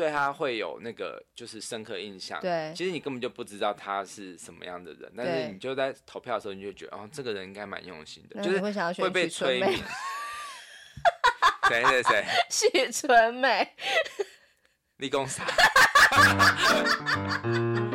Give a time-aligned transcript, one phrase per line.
[0.00, 2.40] 对他会有那个就是深刻印象。
[2.40, 8.58] 对，其实你根本就不知道他是什么样的人，但是你就在投票的时候，你就觉得哦，这个人应该蛮用心的，就是
[8.94, 9.78] 会被催眠。
[11.68, 12.24] 谁谁谁？
[12.50, 13.68] 许纯美。
[14.96, 15.44] 立功啥？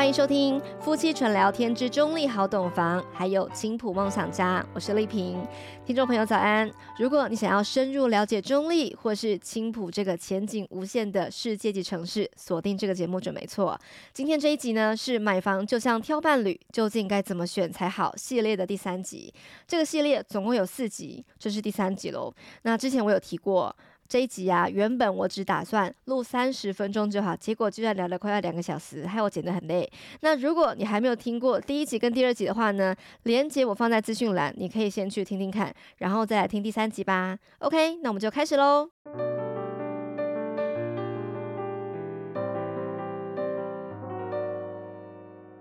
[0.00, 5.46] 欢迎收听夫妻纯聊天之中立好懂房，还有青浦梦想家，我是丽萍。
[5.84, 6.72] 听众朋友早安！
[6.96, 13.78] 如果你想要深入了解中立或是青浦这个前景无限的世界级城市，锁定这个节目准没错。
[14.14, 19.30] 今天这一集呢，是买房就像挑伴侣，究竟该怎么选才好系列的第三集。
[19.68, 22.32] 这个系列总共有四集，这是第三集喽。
[22.62, 23.76] 那之前我有提过。
[24.10, 29.88] 这一集啊，原本我只打算录三十分钟就好，结果居然聊了快要两个小时，害我剪得很累。
[30.22, 37.38] 那如果你还没有听过第一集跟第二集的话呢，连接我放在资讯栏，你可以先去听听看，然后再来听第三集吧。
[37.60, 38.90] OK，那我们就开始喽。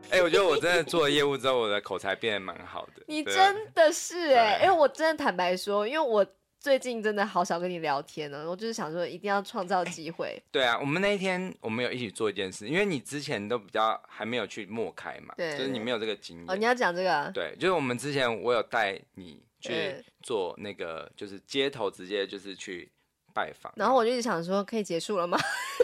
[0.09, 3.03] 哎、欸，我觉得我真的做了业务之后，我的口才变得蛮好的。
[3.05, 6.25] 你真的是哎、欸，因为我真的坦白说，因为我。
[6.59, 10.37] 最近真的好少跟你聊天呢，我就是想说一定要创造机会。
[10.51, 16.45] 对啊，我们那一天我们有一起做一件事，因为你之前都比较还没有去陌开嘛，对，就是你没有这个经验。
[16.49, 17.31] 哦，你要讲这个？
[17.33, 22.91] 对，就是我们之前我有带你去做那个，就是街头直接就是去
[23.33, 23.71] 拜访。
[23.77, 25.39] 然后我就一直想说，可以结束了吗？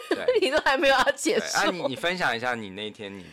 [0.09, 1.57] 对， 你都还没有要结束。
[1.57, 3.25] 啊，你你分享一下你那一天你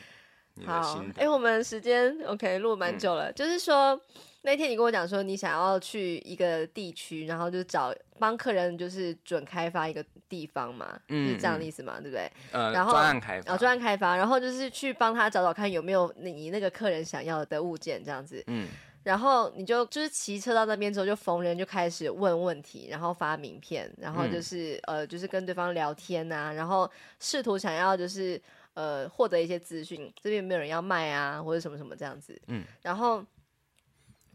[0.54, 1.22] 你的心得。
[1.22, 4.00] 哎，我们时间 OK 录蛮久了，嗯、就是说。
[4.44, 12.28] 那天你跟我讲说，你想要去一个地区，然后就找帮客人就是准开发一个地方嘛，嗯，是这样的意思嘛，对不对？
[12.50, 18.66] 呃，然后专案开发，哦，专案开发，然后就是去帮他找找看有没有你那个客人想要的物件这样子，嗯，
[19.04, 28.42] 然后你就就是骑车到那边之后，就逢人就开始问问题，然后发名片，然后就是、嗯、呃，就是跟对方聊天啊，然后试图想要就是
[28.74, 33.24] 呃获得一些资讯，这边有没有人要卖啊，或者什么什么这样子，嗯，然后。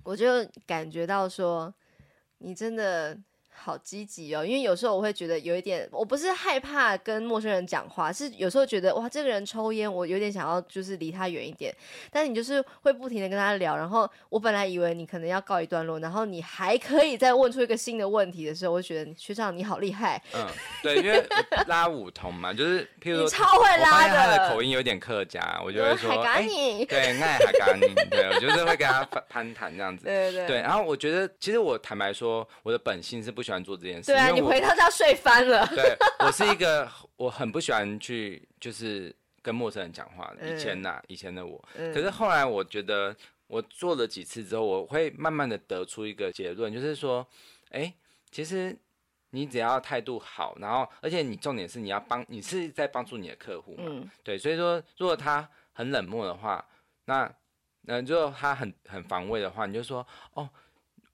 [0.08, 0.26] 我就
[0.66, 1.74] 感觉到说，
[2.38, 3.20] 你真的。
[3.60, 11.74] 好积极哦，因为有时候我会觉得有一点，我不是害怕跟陌生人讲话，是有时候觉得哇，这个人抽烟，我有点想要就是离他远一点。
[12.12, 20.22] 但是你就是会不停的跟他聊，然后我本来以为你可能要告一段落，然后你还可以再问出一个新的问题的时候，我觉得学长你好厉害。
[20.34, 20.46] 嗯，
[20.84, 21.24] 对，因为
[21.68, 26.48] 拉五通嘛，就是 譬如说你超会拉的，他的口音有点客家，我就会说哎，
[26.88, 30.06] 对，爱海嘎你，对，我就是会跟他攀谈这样子。
[30.08, 30.48] 对对对。
[30.48, 34.12] 对，然后我觉得其实我坦白说，我的本性是不喜欢做这件事。
[34.12, 35.66] 对啊，你回到家睡翻了。
[35.74, 36.86] 对，我是一个
[37.16, 40.54] 我很不喜欢去就是跟陌生人讲话的。
[40.54, 41.64] 以前呐、啊，以前的我。
[41.74, 43.16] 可是后来我觉得
[43.48, 47.26] 我做了几次之后，我会慢慢的得出一个结论，就是说，
[47.70, 47.94] 哎，
[48.32, 48.78] 其实
[49.30, 53.84] 你只要态度好，然后而且你重点是你要帮，你是在帮助你的客户嘛。
[53.88, 54.12] 嗯。
[54.26, 56.68] 对，所以说如果他很冷漠的话，
[57.06, 57.34] 那
[57.84, 60.50] 那如果他很很防卫的话，你就说哦。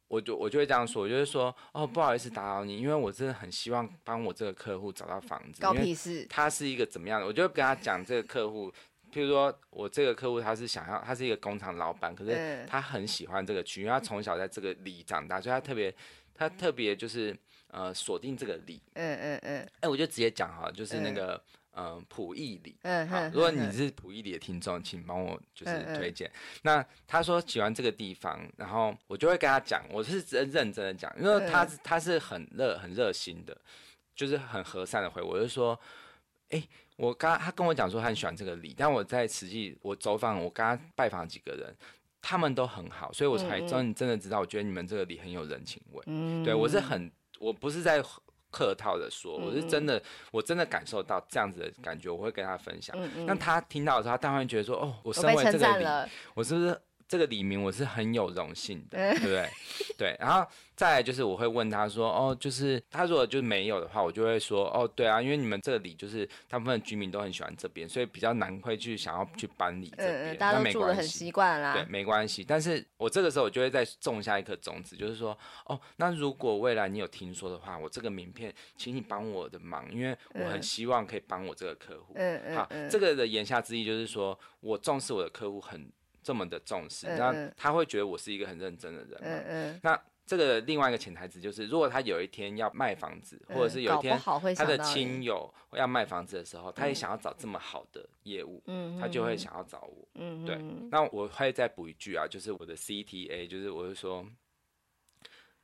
[0.08, 5.62] 我就我就会这样说，我就会说哦，不好意思打扰你，因为我真的很希望帮我这个客户找到房子。
[5.62, 6.26] 高屁事！
[6.30, 7.26] 他是一个怎么样的？
[7.26, 8.72] 我就会跟他讲这个客户，
[9.12, 15.94] 譬如说我这个客户他是想要，他是一个工厂老板，可是他很喜欢这个区，因为他从小在这个里长大，所以他特别
[16.34, 17.36] 他特别就是
[17.70, 18.82] 呃锁定这个里。
[18.94, 19.60] 嗯嗯嗯。
[19.60, 21.36] 哎、欸，我就直接讲哈，就是那个。
[21.36, 21.42] 嗯，
[22.08, 22.78] 埔毅里。
[22.84, 26.32] 嗯，好，如果你是普义里的听众，请帮我就是推荐。
[26.62, 33.58] 那他说喜欢这个地方，然后我就会跟他讲，我是真认真的讲，因为他他是很热很热心的，
[34.16, 35.80] 就是很和善的回我，就说，
[36.50, 41.76] 哎、欸，我刚他跟我讲说他很喜欢这个里，但我在实际我走访，我刚刚拜访几个人，
[42.22, 46.04] 他们都很好，所以我才真真的知道，我觉得你们这个里很有人情味。
[46.06, 48.04] 嗯，对我是很，我不是在。
[48.54, 52.96] 客套的说，我是真的，嗯、我真的感受到这样子的感觉，我会跟他分享。
[53.26, 56.80] 那、嗯、他听到的时候，他当然会觉得说，哦，我身为这个，我，我是不是？
[57.14, 59.48] 这个李明我是很有荣幸的，对不对？
[59.96, 60.44] 对，然后
[60.76, 70.34] 再来就是我会问他说，哦，就是他如果就是没有的话，我就会说，哦，对啊，因为你们这里就是大部分的居民都很喜欢这边，所以比较难会去想要去搬离这边。
[70.34, 71.74] 嗯，大家都住的很习惯啦。
[71.74, 72.44] 对，没关系。
[72.44, 82.14] 但是我这个时候我就会再种下一颗种子，就是说，哦，那如果未来你有听说的话，我这个名片，请你帮我的忙，因为我很希望可以帮我这个客户。
[82.16, 82.56] 嗯嗯。
[82.56, 85.88] 好，这个的言下之意就是说我重视我的客户很。
[86.24, 89.20] 这么的重视，那、嗯、他会觉得我是一个很认真的人。
[89.22, 89.80] 嗯嗯。
[89.84, 94.18] 那这个另外一个潜台词就是，如果他有一天要卖房子，嗯、或者是有一天
[94.56, 100.08] 他的亲友要卖房子的时候，他也想要找这么好的业务，嗯，他就会想要找我。
[100.16, 100.58] 嗯对。
[100.90, 104.26] 那我会再补一句啊，就是我的 CTA，就是我会说，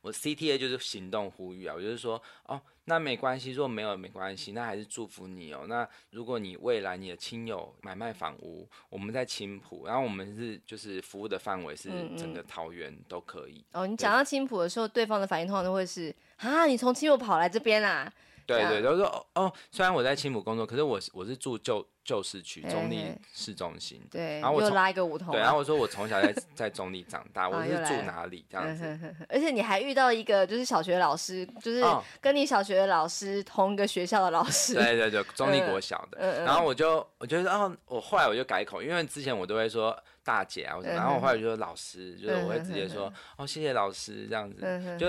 [0.00, 5.66] 我 CTA 就是行动呼吁啊，我就是说，哦，那没关系，如果没有没关系，那还是祝福你哦。
[5.68, 13.58] 那如果你未来你的亲友买卖房屋，我们在青浦，然后我们是就是服务的范围是整个桃园都可以。
[13.58, 18.12] 嗯嗯哦，你讲到青浦的时候，对方的反应通常都会是啊，你从青浦跑来这边啊？
[18.46, 24.00] 对对，都说哦哦，虽然我在青埔工作，可是我我是住旧旧市区中立市中心。
[24.10, 25.32] 对，然后我又拉一个梧桐。
[25.32, 29.16] 对，然后我说我从小在在中立长大， 我是住哪里这样子？
[29.28, 31.84] 而且你还遇到一个就是小学老师，就是
[32.20, 34.74] 跟你小学的老师同一个学校的老师。
[34.74, 36.44] 对对对，中立国小的。
[36.44, 45.06] 然后我就我觉得哦，我后来我就改口，因为之前我都会说大姐啊，然后我后来就说老师，就是我会直接说哦谢谢老师这样子，就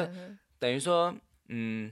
[0.60, 1.14] 等于说
[1.48, 1.92] 嗯。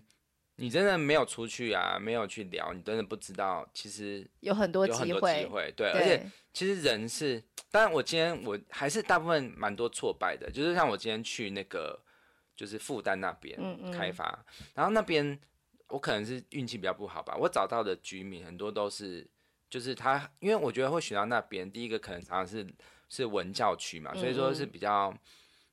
[0.59, 7.41] 你真的没有出去啊，没有去聊，你真的不知道，其实有很多机会，对，对而且其实人是，
[7.71, 11.97] 当然我今天我还是大部分蛮多挫败的，就是像我今天去那个
[12.55, 13.57] 就是复旦那边
[13.91, 15.39] 开发，嗯嗯然后那边
[15.87, 19.25] 我可能是运气比较不好吧，我找到的居民很多都是，
[19.69, 22.67] 就是他，因为我觉得会选到那边，第一个可能常常是
[23.07, 25.13] 是文教区嘛，所以说是比较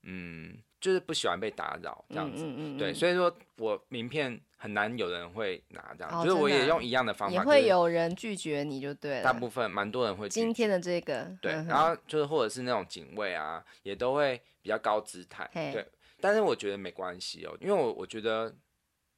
[0.05, 0.51] 嗯。
[0.51, 9.25] 嗯就是不喜欢被打扰这样子，嗯嗯嗯、对，所以说我名片很难有人会拿这样，哦、就是我也用一样的方法，也会有人拒绝你就对了。
[9.25, 10.29] 大部分蛮多人会。
[10.29, 15.85] 今天的这个，对，然后就是或者是那种警卫啊，也都会比较高姿态，对。
[16.21, 18.55] 但是我觉得没关系哦，因为我我觉得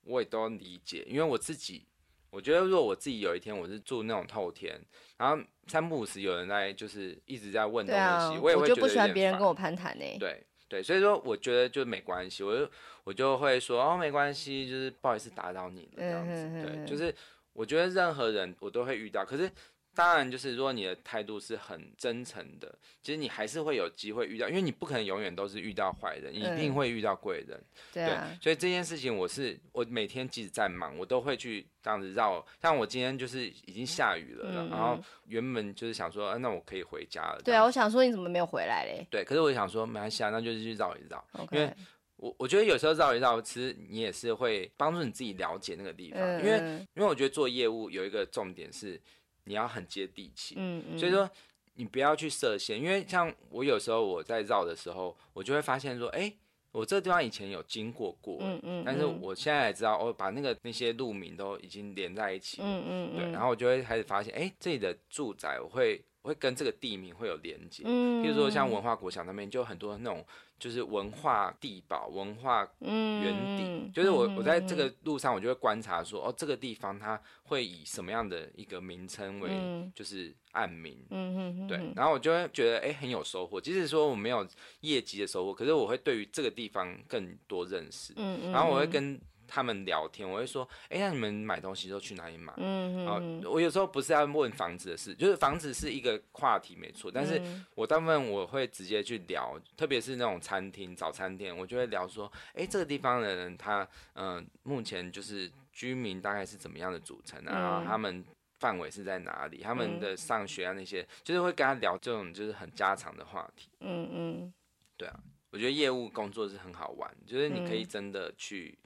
[0.04, 1.86] 我也都理解，因为我自己，
[2.30, 4.80] 我觉得如果我自己有一天我是住那种透天，
[5.18, 10.04] 然后三不五时有人在就是一直在问东西，啊、我也会觉得我就不喜欢别人跟我攀谈呢。
[10.18, 10.42] 对。
[10.68, 12.70] 对，所以说我觉得就没关系，我就
[13.04, 16.62] 我就会说哦，没关系，就是不好意思打扰你了这样子。
[16.62, 17.14] 对，就是
[17.52, 19.50] 我觉得任何人我都会遇到，可是
[19.98, 22.72] 当然就是如果你的态度是很真诚的，
[23.02, 27.60] 其实你还是会有机会遇到，因为你不可能永远都是遇到坏人，你一定会遇到贵人。
[27.92, 28.06] 对，
[28.40, 32.46] 所以这件事情我是我每天即使在忙，我都会去这样子绕。
[32.62, 34.96] 像我今天就是已经下雨了，然后
[35.26, 37.42] 原本就是想说，那我可以回家了。
[37.44, 39.04] 对啊，我想说你怎么没有回来嘞？
[39.10, 41.74] 对，可是我想说没关系啊，那就是去绕一绕，因为。
[42.20, 46.58] 我我觉得有时候绕一绕，其实你也是会帮助你自己了解那个地方，嗯、因为
[46.96, 49.00] 因为我觉得做业务有一个重点是
[49.48, 51.28] 你要很接地气，嗯嗯、所以说
[51.74, 56.36] 你不要去设限，因为像我有时候我在绕的时候，我就会发现说，哎、欸，
[56.70, 70.24] 我这个地方以前有经过过，嗯嗯、但是我现在也知道，我把那个那些路名都已经连在一起，嗯嗯、对，然后我就会开始发现，哎、欸，这里的住宅我会我会跟这个地名会有连接，嗯、比如说像文化国小那边就很多那种。
[70.58, 79.50] 就是文化地堡、文化原底，嗯、就是我我在这个路上，我就会观察说，哦，这个地方它会以什么样的一个名称为
[79.94, 83.60] 就是暗名，嗯、对，然后我就会觉得哎、欸、很有收获。
[83.60, 84.46] 即使说我没有
[84.81, 89.20] 业绩的收获，可是我会对于这个地方更多认识，嗯、然后我会跟。
[89.48, 92.52] 他们聊天，我会说，哎、欸，那你们买东西都去哪里买？
[92.58, 93.42] 嗯嗯。
[93.44, 97.40] 我有时候不是要问房子的事，就是房子是一个话题没错，但是
[97.74, 107.58] 我大部分我会直接去聊，特别是那种餐厅、早餐店，我就会聊说，哎、欸，这个地方的人他，嗯、呃，目前就是居民大概是怎么样的组成啊？
[107.58, 108.22] 然后他们
[108.58, 109.62] 范围是在哪里？
[109.62, 113.70] 他们的上学啊那些，就是会跟他聊这种就是很家常的话题。
[113.80, 114.52] 嗯嗯。
[114.96, 115.20] 对啊，
[115.50, 118.78] 我觉得业务工作是很好玩，就是你可以真的去。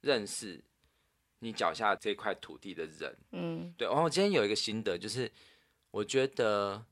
[0.00, 0.62] 认识
[1.40, 3.86] 你脚下这块土地的人，嗯，对。
[3.86, 5.30] 然后我今天有一个心得，就是
[5.90, 6.84] 我觉得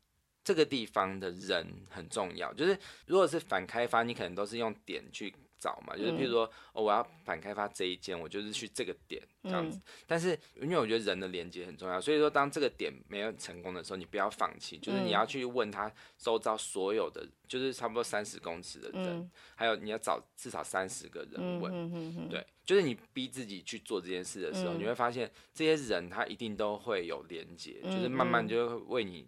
[0.44, 2.52] 这个地方的人很重要。
[2.54, 5.34] 就是如果是反开发，你可能都是用点去。
[5.66, 9.80] 找嘛，就是譬如说，哦，我要反开发这一间，我就是去这个点这样子。
[10.06, 29.26] 但是因为我觉得人的连接很重要，所以说当这个点没有成功的时候，你不要放弃，就是你要去问他周遭所有的，就是差不多三十公尺的人，还有你要找至少三十个人问，对，就是你逼自己去做这件事的时候，你会发现这些人他一定都会有连接，就是慢慢就会为你。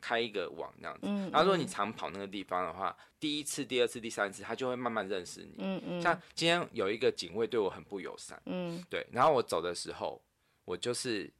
[0.00, 5.54] 开一个网那样子，嗯、然后如果你常跑那个地方的话，嗯、第一次、第二次、第三次，他就会慢慢认识你。
[5.58, 10.20] 嗯嗯、像今天有一个警卫对我很不友善，嗯、对，然后我走的时候，
[10.64, 11.30] 我就是，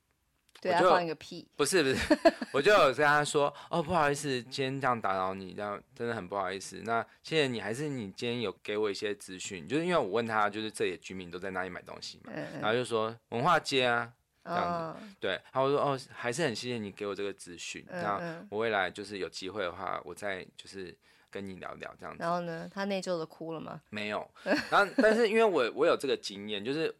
[0.60, 1.96] 对啊，放一个屁，不是不是，
[2.52, 6.80] 我就有跟他说，哦，不好意思，今天这样打扰你，这样真的很不好意思。
[6.84, 14.12] 那谢谢你，还是你今天有给我一些资讯，就是因为我问他，就是这里的居民都在哪里买东西嘛，然后就说文化街啊。
[14.44, 20.96] 这样子，对，然后我说哦，还是很谢谢你给我这个资讯，那我未来就是有机会的话，我再就是
[21.30, 22.22] 跟你聊聊这样子。
[22.22, 23.80] 然后呢，他内疚的哭了吗？
[23.90, 24.28] 没有，
[24.70, 26.94] 然后但是因为我我有这个经验，就是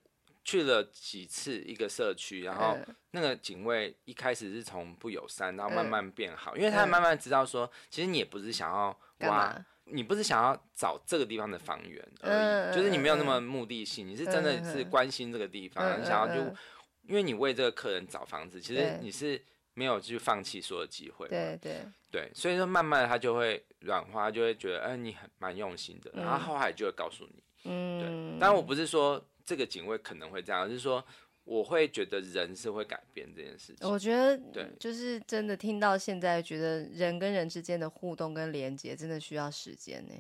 [0.45, 2.77] 去了几次一个社区，然后
[3.13, 9.65] 那个警卫一开始是从不友善，然后慢慢变好，因为他慢慢知道说，其实你也不是想要挖。
[9.93, 16.55] 你不是想要找这个地方的房源而已，嗯、就是你没有那么目的性，嗯、你是真的是关心这个地方，嗯、你想要就，
[17.03, 19.41] 因为你为这个客人找房子，其实你是
[19.75, 21.81] 没有去放弃所有机会，对对
[22.11, 31.05] 对，所以说慢慢的他就会软化，就会觉得，哎、呃，你很蛮用心的，然后后来就会告诉你，嗯，对，但我不是说这个警卫可能会这样，而是说。
[31.45, 33.89] 我会觉得人是会改变这件事情。
[33.89, 40.15] 我觉得，对，就是真的听到现在，觉得人跟人之间的互动跟连接，真的需要时间呢。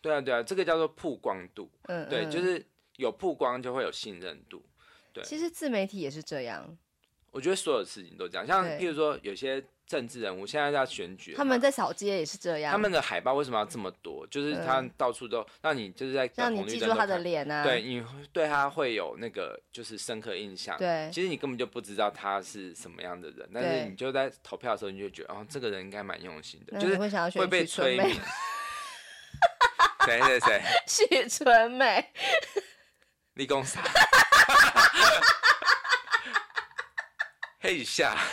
[0.00, 1.68] 对啊，对啊，这个叫做曝光度。
[1.84, 2.64] 嗯，对，就是
[2.96, 4.62] 有曝光就会有信任度。
[5.12, 6.76] 对，其实自媒体也是这样。
[7.30, 9.62] 我觉得所有事情都这样，像譬如说有些。
[9.90, 12.70] 政治人物现在在选举，他们在扫街也是这样。
[12.70, 14.24] 他们的海报为什么要这么多？
[14.28, 18.00] 就是他到处都让你就是在让你记住他的脸啊，对，你
[18.32, 20.78] 对他会有那个就是深刻印象。
[20.78, 26.96] 对，其实你根本就不知道他是什么样的人，但是你就在投票的时候，你就觉得哦，这个人应该蛮用心的，就是
[27.30, 28.14] 会被催眠。
[30.06, 30.62] 谁谁谁？
[30.86, 32.06] 许纯美。
[33.34, 33.82] 立功啥？
[37.60, 38.16] 黑一下。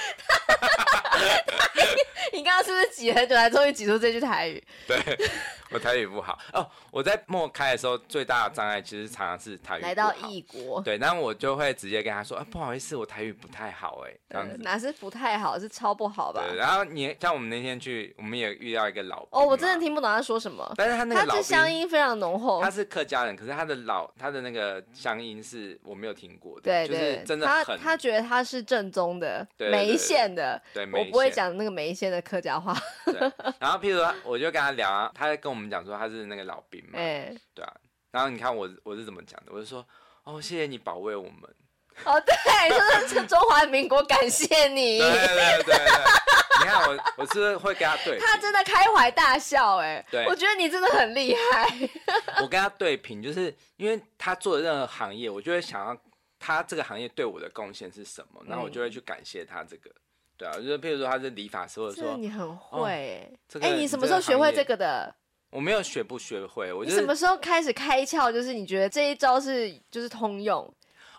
[2.34, 4.64] 你刚刚是不是挤很久才终于挤出这句台语？
[4.88, 4.98] 对。
[5.72, 9.82] 我台语不好哦，我在默开的时候最大的障碍其实常常是台语。
[9.82, 14.58] 来到异国，对，那我就会直接跟他说，啊，不好意思，我台语不太好，哎，这样子。
[14.58, 16.44] 哪是不太好，是超不好吧？
[16.48, 32.76] 对，然后你像我们那天去，我们也遇到一个老哦，我真的听不懂他说什么，但是他那个老他乡音非常浓厚，他是客家人，可是他的老他的那个乡音是我没有听过的，对对，真的他他觉得他是正宗的梅县的，对，我不会讲那个梅县的客家话。
[33.60, 36.48] 然后譬如说，我就跟他聊啊，他在跟我们讲说他是那个。
[36.48, 37.76] 老兵嘛，欸、对啊，
[38.10, 39.86] 然后你看我我是怎么讲的，我就说
[40.24, 41.56] 哦，谢谢你保卫我们，
[42.06, 42.34] 哦对，
[43.06, 45.76] 就是中华民国感谢你，对对对对，
[46.62, 51.68] 你看我我是会跟他对， 他真的开怀大笑哎，对，我觉得你真的很厉害，
[52.42, 55.98] 我跟他对平，就是因为他做的任何行业，我就会想要
[56.40, 59.92] 他这个行业对我的贡献是什么，然后我就会去感谢他这个，
[60.38, 65.14] 对啊，就是譬如说他是理发师，或者说你很会哎，哎，你什么时候学会这个的？
[65.50, 68.32] 我没有学不学会，我、就是、你什么时候开始开窍？
[68.32, 70.72] 就是你觉得这一招是就是通用？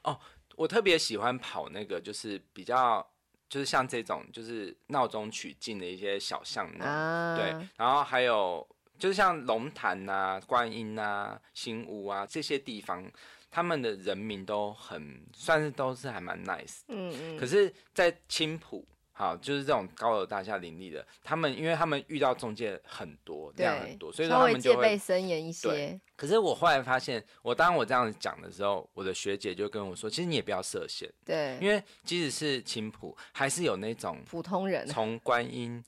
[0.05, 0.19] 哦，
[0.57, 3.05] 我特别喜欢跑那个，就是比较
[3.49, 8.67] 就是像这种就是闹中取静的一些小巷弄，啊、对，然后还有
[8.99, 13.11] 就是像龙潭呐、观音呐、啊、新屋啊这些地方，
[13.51, 18.87] 他们的人民都很算是都是还蛮 nice，嗯嗯，可是，在青埔。
[19.19, 26.01] 好，就是这种高楼大厦林立的，他们因为他们遇到中介很多，量对很多，所以说他们就会戒备森严一些。
[26.15, 35.83] 可是我后来发现，我当我这样讲的时候，我的学姐就跟我说，其实你也不要设限，对，因为即使是青浦，还是有那种普通人从观音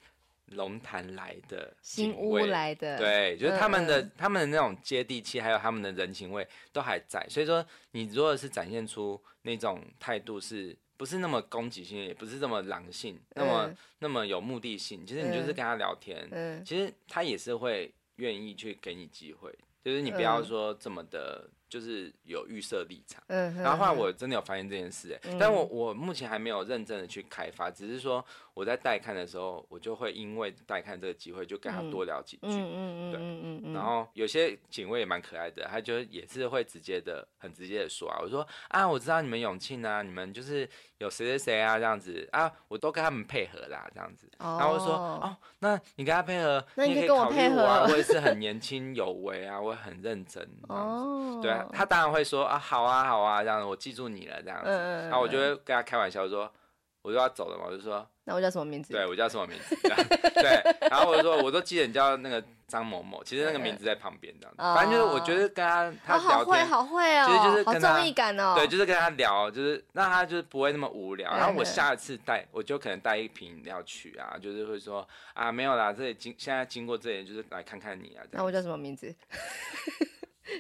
[0.47, 7.25] 龙潭来的新屋来的，对，就是他们的、嗯、他们的那种接地气，还有他们的人情味都还在。
[7.31, 10.77] 所以说，你如果是展现出那种态度是。
[11.01, 15.07] 不是那么攻击性，也不是这么狼性，那么、嗯、那么有目的性。
[15.07, 19.51] 其实你就是跟他聊天，其实他也是会愿意去给你机会。
[19.83, 21.49] 就是你不要说这么的。
[21.71, 28.23] 就是有预设立场，嗯、然后后来我真的有发现这件事，哎、嗯，但我我目前还没有认真的去开发，只是说
[28.53, 42.29] 我在带看的时候，我就会因为带看这个机会，就跟他多聊几句，嗯嗯嗯，对，嗯然后有些警卫也蛮可爱的，他就也是会直接的，很直接的说啊，我说啊，我知道你们永庆啊，你们就是有谁谁谁啊这样子。
[42.33, 47.61] 啊，我都跟他们配合啦这样子，哦、然后我就说哦，那你跟他配合，那你也可以跟我配合。
[47.63, 51.71] 啊，我也是很年轻有为啊，我也很认真，哦，对啊。
[51.73, 54.69] 他当然会说啊，好啊，好啊，这样子我记住你了，这样子。
[54.69, 56.51] 嗯、然后我就会跟他开玩笑说，
[57.03, 58.93] 我就要走了嘛，我就说，那我叫什么名字？
[58.93, 59.77] 对，我叫什么名字？
[60.35, 60.89] 对。
[60.89, 64.63] 然后我就说，我都记得你叫那个张某某，其实那个名字在旁边这样子。
[64.63, 68.55] 嗯、反正就是我觉得跟他他聊天，哦、好会，好会哦，其实就是跟他，好综艺感哦。
[68.57, 71.31] 对，就是跟他聊，就是让他就是不会那么无聊。
[71.31, 78.25] 然后我下一次带，我就可能带一瓶饮料去啊，就是会说啊，没有啦，这里经现在经过这里，就是来看看你啊。
[78.31, 79.15] 那我叫什么名字？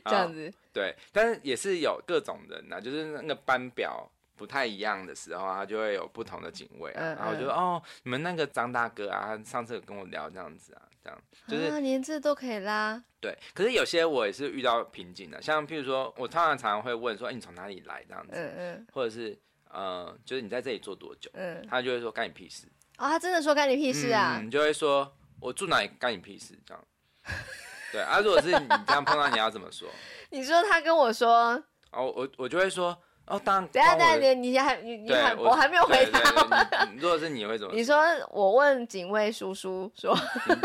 [0.04, 13.02] 这样子、哦、对，但是也是有各种人呐、啊，就是那个班表不太一样的时候，他就会有不同的警卫、啊，嗯嗯、然后就说哦，你们那个张大哥啊，他上次有跟我聊这样子啊，这样就是、啊、连这都可以拉。
[13.20, 22.66] 对，可是有些我也是遇到瓶颈的，像譬如说，我通常常常会问说，哎，你从哪里来这样子，嗯嗯，或者是呃，就是你在这里做多久，嗯，他就会说干你屁事。
[22.96, 24.38] 哦，他真的说干你屁事啊？
[24.40, 26.84] 你、嗯、就会说我住哪里干你屁事这样。
[27.92, 29.88] 对啊，如果是你这样碰到，你要怎么说？
[30.30, 33.68] 你说他跟我说，哦，我我就会说，哦，当然。
[33.68, 36.20] 等下，等下，你你还你你还我还没有回答。
[36.96, 37.74] 如果是你会怎么？
[37.74, 37.96] 你说
[38.30, 40.16] 我问警卫叔叔说，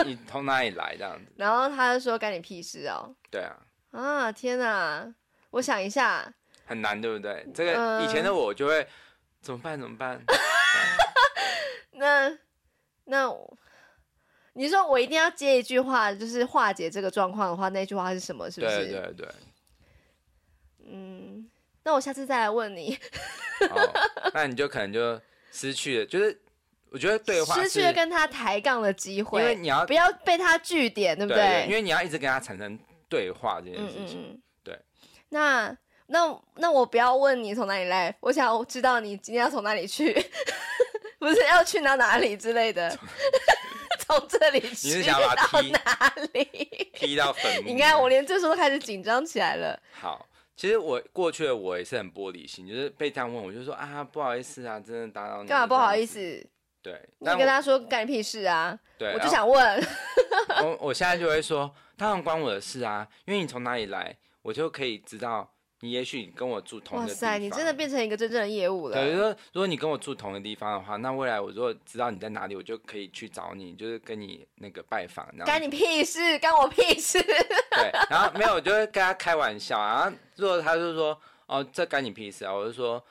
[0.05, 1.31] 你从哪里来这样子？
[1.37, 3.13] 然后他就说干你屁事哦。
[3.31, 3.55] 对啊。
[3.91, 5.13] 啊天哪！
[5.51, 6.31] 我想一下。
[6.67, 7.45] 很难，对不对？
[7.53, 8.85] 这个以前的我就会
[9.41, 9.79] 怎么办？
[9.79, 10.19] 怎么办？
[11.91, 12.29] 那
[13.05, 13.29] 那
[14.57, 18.49] 你说我一定要接一句话，就是化解这个状况的话，那句话是什么？
[18.49, 18.85] 是不是？
[18.85, 19.27] 对对对。
[20.87, 21.45] 嗯，
[21.83, 22.97] 那我下次再来问你。
[23.69, 23.93] 哦，
[24.33, 25.19] 那你就可能就
[25.51, 26.39] 失去了，就是
[26.89, 31.65] 我觉得对话失去了跟他抬杠的机会，因为你要不要被他据点，对不对？
[31.67, 34.21] 因为你要一直跟他产生对话这件事情。
[34.21, 34.79] 嗯嗯对。
[35.29, 40.13] 那那那我不要问你从哪里来，我想知道你今天要从哪里去，
[41.19, 42.89] 不是要去到哪里之类的。
[44.05, 46.91] 从这里去，你是想把他踢到哪里？
[46.93, 47.69] 踢到坟墓？
[47.69, 49.79] 你看，我连这时候都开始紧张起来了。
[49.93, 50.27] 好。
[50.57, 55.49] 其实我过去的我也是很玻璃心，就是被这样问，我就说啊，不好意思啊，真的打扰你。
[55.49, 56.47] 干嘛不好意思？
[56.81, 58.79] 对，你跟他说干你屁事啊？
[58.97, 59.87] 对，我就想问。
[60.61, 65.51] 我我现在就会说，当然关我的事啊，因为你从哪里来，我就可以知道。
[65.85, 67.29] 你也许你跟我住同一个地方。
[67.29, 68.95] 哇塞，你真的变成一个真正的业务了。
[68.95, 75.27] 对，说如果你跟我住同一个地方的话，那未来我如果知道你在哪里，我就可以去找你，就是跟你那个拜访。
[75.45, 77.21] 干你屁事，干我屁事。
[77.21, 81.15] 对， 然后没有，我就会跟他开玩笑，然后如果他就说
[81.45, 83.03] 哦，这干你屁事啊，我就说，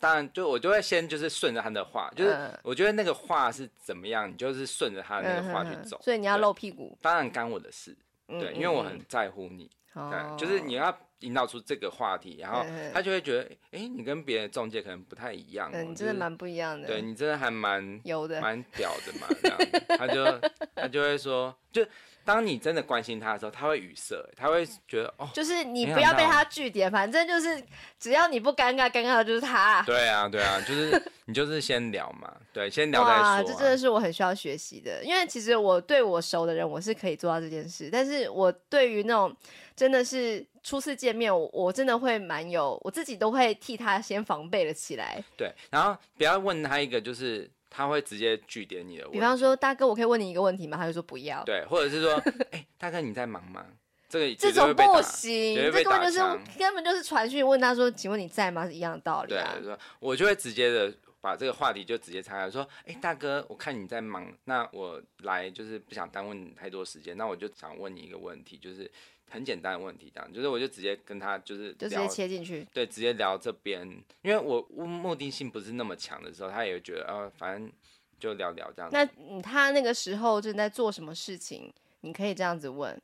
[0.00, 6.00] 当然就我就会先就是顺着他的话，就是我觉得那个话是怎么样，你就是顺着他的那个话去走。
[6.02, 6.98] 所以你要露屁股。
[7.00, 7.96] 当然干我的事，
[8.26, 9.70] 对，因为我很在乎你。
[9.94, 10.96] 对，就是你要。
[11.20, 19.58] 引导出这个话题，然后他就会觉得，哎、欸，你跟别的中介可能不太一样，嗯，你真的蛮不一样的，对你真的还蛮有的，蛮屌的嘛，这样，
[19.98, 21.86] 他就他就会说，就
[22.24, 27.62] 当你真的关心他的时候，他会语塞，他会觉得，哦，就是你不要被他拒点，反正就是
[27.98, 39.36] 只要你不尴尬，尴尬的就是他，对啊，对啊，就是你就是先聊嘛， 对，先聊再说、啊，这真的是我很需要学习的，因为其实我对我熟的人，我是可以做到这件事，但是我对于那种
[39.76, 40.44] 真的是。
[40.66, 45.22] 初次见面，我我真的会蛮有，我自己都会替他先防备了起来。
[45.36, 49.18] 对，然后不要问他一个，就是他会直接据点你的问题。
[49.18, 50.76] 比方说，大哥，我可以问你一个问题吗？
[50.76, 51.42] 他就说不要。
[51.42, 52.12] 对，或者是说，
[52.52, 53.66] 哎、欸，大哥你在忙吗？
[54.08, 56.20] 这个这种不行，这根本就是
[56.56, 58.64] 根本就是传讯问他说，请问你在吗？
[58.64, 59.54] 是一样的道理、啊。
[59.56, 68.88] 对，说我就会直接的把这个话题就直接岔开，说，哎、欸，大哥，我看你在忙，那我来就是不想耽误你太多时间，那我就想问你一个问题，就是。
[69.34, 73.84] 很简单的问题，这样就是我就直接跟他就是就直接切进去，对，直接聊这边，
[74.22, 77.72] 因为我目的性不是那么强的时候，他也会觉得呃，反正
[78.20, 78.88] 就聊聊这样。
[78.92, 79.04] 那
[79.42, 81.72] 他那个时候正在做什么事情？
[82.02, 82.96] 你可以这样子问。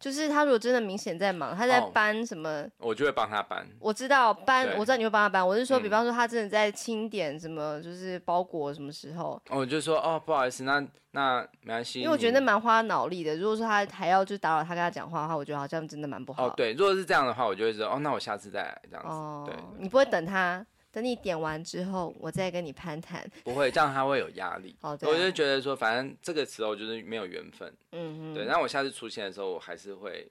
[0.00, 3.64] 就是他如果真的明显在忙，他在搬什么，哦、我就会帮他搬。
[3.78, 5.46] 我知道搬，我知道你会帮他搬。
[5.46, 12.00] 我是说，比方说他真的在清点什么，就是包裹什么时候，我就说哦，不好意思，那那没关系。
[12.00, 13.36] 因为我觉得那蛮花脑力的。
[13.36, 16.46] 如果说他还要就打扰他跟他讲话的话，我觉得好像真的蛮不好。
[16.46, 19.10] 哦，对，如果是这样的话，我就会说哦，那我下次再来这样子。
[19.10, 20.64] 哦，对，你不会等他。
[20.92, 23.24] 等你点完之后，我再跟你攀谈。
[23.44, 24.74] 不会，这样他会有压力。
[24.80, 25.12] 哦，对啊。
[25.12, 27.72] 我就觉得说，反正这个时候就是没有缘分。
[27.92, 28.34] 嗯嗯。
[28.34, 30.30] 对，那我下次出现的时候，我还是会。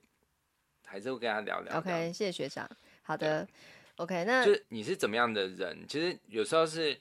[0.91, 1.77] 还是会跟他聊聊。
[1.77, 2.67] OK，谢谢学长。
[3.03, 3.47] 好的
[3.97, 5.85] ，OK，那就是你是怎么样的人？
[5.87, 6.99] 其实有时候是，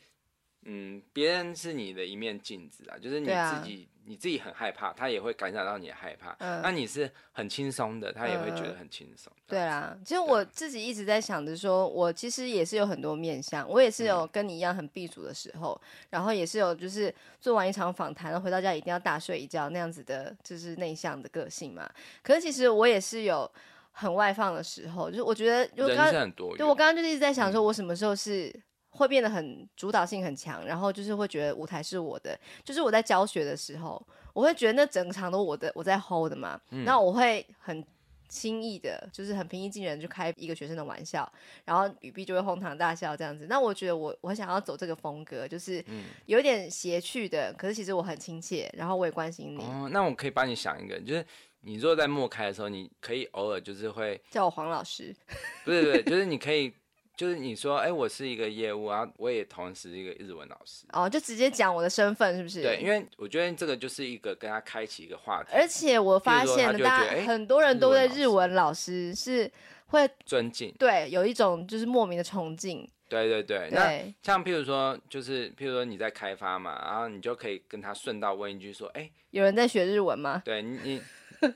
[0.63, 3.89] 嗯，别人是你的一面镜子啊，就是你自己。
[4.09, 6.35] 你自己很害怕，他也会感染到你的害怕。
[6.39, 9.31] 嗯，那你是很轻松的，他也会觉得很轻松。
[9.47, 21.87] 对啦，其实我自己一直在想着说，我其实也是有很多面相，我也是有跟你一样很避暑的时候，嗯、然后也是有就是做完一场访谈，回到家一定要大睡一觉那样子的，就是内向的个性嘛。
[22.23, 23.51] 可是其实我也是有
[23.93, 26.57] 很外放的时候，就是我觉得就刚刚，人很多。
[26.57, 28.51] 对，我刚刚就是一直在想说，我什么时候是。
[28.99, 37.85] 会变得很主导性很强，然后就是会觉得舞台是我的，就是我在教学的时候，我会觉得那整场都我的我在 hold 的嘛，嗯、然后我会很
[38.29, 41.31] 轻易的，就是很平易近人就开一个学生的玩笑，
[41.65, 43.47] 然后语毕就会哄堂大笑这样子。
[43.49, 45.83] 那我觉得我我想要走这个风格，就是
[46.27, 49.63] 有点邪趣的，可是其实我很亲切，然后我也关心你。
[49.63, 51.25] 哦，那我可以帮你想一个，就是
[51.61, 55.15] 你如果在默开的时候，你可以偶尔就是会叫我黄老师，
[55.65, 56.75] 不是不是，就是你可以。
[57.19, 60.87] 就是你说，哎、欸，我是一个业务啊，我也同时一个日文老师。
[60.93, 62.63] 哦，就直接讲我的身份是不是？
[62.63, 65.49] 对，因为我觉得这个就是一个跟他开启一个话题。
[65.53, 69.51] 而且我发现，大家很多人都对日文老师是
[69.89, 72.89] 会尊敬，对，有一种就是莫名的崇敬。
[73.09, 80.41] 对对对，对那像譬如说，就是譬如说你在开发嘛，然后你就可以跟他顺道问一句说，哎、欸，有人在学日文吗？
[80.45, 81.03] 对你你。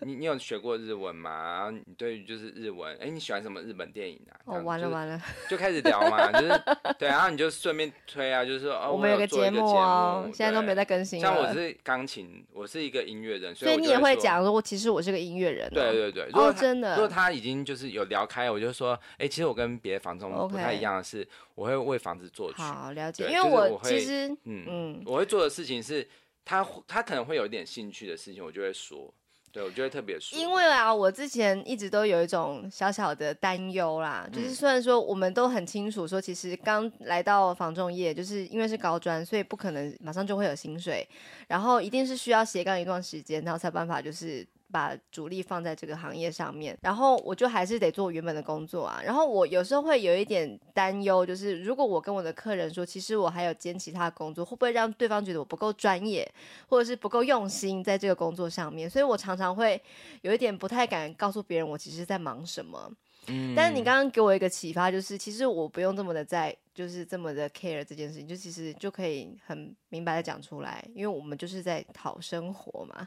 [0.02, 1.54] 你你有学过日文吗？
[1.54, 4.38] 然后你对于就是日文，哎，你喜欢什么日本电影啊？
[4.44, 6.62] 哦，完了完了，就开始聊嘛，就是
[6.98, 11.20] 对，然后你就顺便推啊，就是说哦，我们有个节目哦，现在都没在更新。
[11.20, 15.68] 像我是钢琴，我是一个音乐人，所以你也会讲说，其实我是个音乐人。
[15.70, 16.94] 对对对，哦，真的。
[16.94, 22.62] 如果他已经就是有聊开，我就说，哎，其实我跟别的房东不太一样的是，我会为房子作曲。
[22.62, 26.06] 好了解，因为我其实嗯嗯，我会做的事情是。
[26.44, 29.14] 他他可能会有一点兴趣的事情，我就会说，
[29.52, 30.34] 对我觉得特别舒。
[30.34, 41.06] 因为啊，我之前一直都有一种小小的担忧啦，就是虽然说我们都很清楚说，其实刚来到房仲业，就是因为是高专，所以不可能马上就会有薪水，
[41.46, 44.46] 然后一定是需要斜杠一段时间，然后才办法就是。
[44.72, 49.00] 把主力放在这个行业上面，然后我就还是得做原本的工作啊。
[49.04, 56.26] 然后我有时候会有一点担忧，就是如果我跟我的客人说，其实我还有兼其他工作，会不会让对方觉得我不够专业，
[56.66, 58.88] 或者是不够用心在这个工作上面？
[58.88, 59.80] 所以我常常会
[60.22, 62.90] 有一点不太敢告诉别人我其实在忙什么。
[63.28, 73.06] 嗯，但是你刚刚给我一个启发，就是其实我不用这么的在，就是这么的 care 这件事情，就其实就可以很明白的讲出来，因为我们就是在讨生活嘛。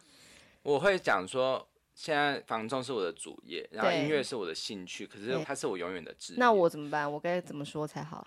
[0.65, 6.39] 我会讲说，现在房仲是我的主业，然后音乐是我的兴趣，可是它是我永远的志业。
[6.39, 7.09] 那我怎么办？
[7.09, 8.25] 我该怎么说才好？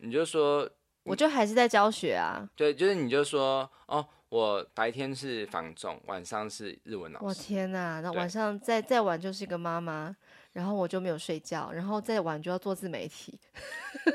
[0.00, 0.68] 你就说，
[1.02, 2.46] 我就还是在教学啊。
[2.54, 7.24] 对，就是你就说，哦，我白天是房仲，晚上是日文老师。
[7.24, 10.14] 我天哪，那晚上再再晚就是一个妈妈，
[10.52, 13.40] 然后我就没有睡觉，然后再晚就要做自媒体。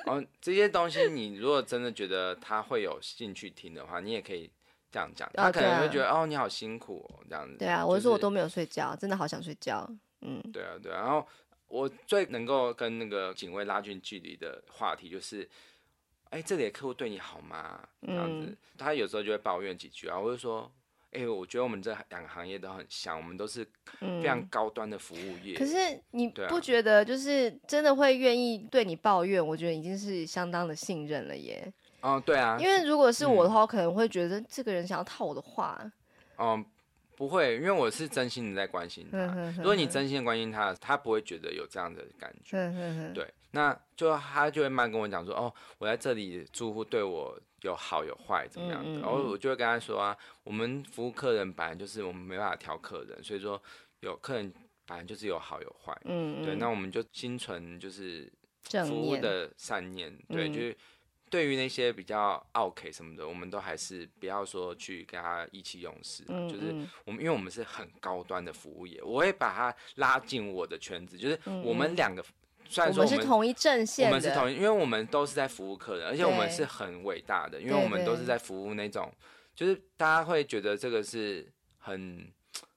[0.05, 4.51] 哦，这些东西你如果真的觉得他会有兴趣听的话，你也可以。
[4.93, 7.58] 这样讲，他可能会觉得哦，哦，你好辛苦哦，这样子。
[7.58, 9.89] 对啊，我就说我都没有睡觉，真的好想睡觉。
[10.21, 11.01] 嗯，对啊，对啊。
[11.01, 11.27] 然后
[11.67, 15.49] 我最能够跟那个警卫拉近距离的话题就是，
[16.29, 17.82] 哎，这里的客户对你好吗？
[18.06, 20.19] 这样子，嗯、他有时候就会抱怨几句啊。
[20.19, 20.71] 我就说，
[21.12, 23.67] 哎，我觉得我们这两个行业都很像，我们都是
[23.99, 25.56] 非常高端的服务业。
[25.56, 25.75] 嗯、可是
[26.12, 29.45] 你不觉得，就是真的会愿意对你抱怨？
[29.45, 31.73] 我觉得已经是相当的信任了耶。
[32.03, 35.79] 嗯，对啊，因为如果是我的话，我可能会觉得这个人想要套我的话。
[36.37, 36.63] 嗯，
[37.15, 39.53] 不会，因为我是真心的在关心他。
[39.57, 43.11] 如果你真心的关心他，他不会觉得有这样的感觉。
[43.13, 53.61] 对，那就他就会慢跟我讲说，哦，我在这里住户对我有好有坏怎么样的，然后我就会跟他说啊，我们服务客人本来就是我们没办法挑客人，所以说
[54.01, 54.51] 有客人
[54.85, 55.97] 本来就是有好有坏。
[56.03, 58.29] 嗯，对，那我们就心存就是
[58.87, 60.75] 服务的善念，对，就是。
[61.34, 66.67] 对于那些比较 OK 什么的，我们都还是不要说去跟他意气用事，嗯嗯，就是
[67.06, 72.24] 我们，因为我们是很高端的服务业，我会把他拉进我的圈子，就是我们两个，
[72.69, 79.12] 虽然说我们，我们是同一阵线，我们是同一，因为我们都是在服务客人，而且我们是很伟大的，因为我们都是在服务那种，
[79.56, 82.32] 就是大家会觉得这个是很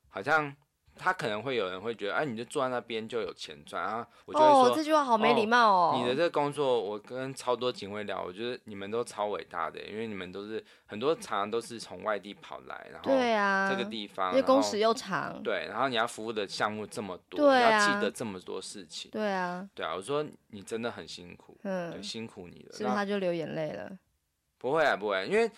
[0.09, 0.57] 好像。
[0.99, 4.07] 他可能会有人会觉得，哎，你就坐在那边就有钱赚啊！
[4.25, 5.95] 我就会说，哦，这句话好没礼貌哦。
[5.97, 23.91] 你的这个工作，我跟超多警卫聊，我觉得你们都超伟大的，因为你们都是很多常常都是从外地跑来，然后对啊，这个地方，因为工时又长，对，然后你要服务的项目这么多，你要记得这么多事情，对啊，对啊，我说你真的很辛苦，嗯，辛苦你了，是不是他就流眼泪了？
[24.59, 25.51] 不会啊，不会，因为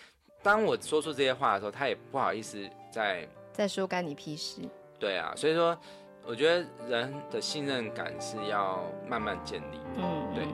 [0.42, 4.60] 当我说出这些话的时候，他也不好意思再再说干你屁事。
[4.98, 5.78] 对啊，所以说，
[6.24, 10.02] 我觉得人的信任感是要慢慢建立的。
[10.02, 10.44] 嗯，对。